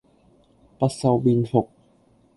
[0.79, 1.69] 不修邊幅